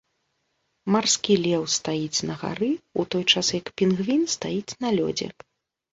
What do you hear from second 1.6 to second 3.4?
стаіць на гары, у той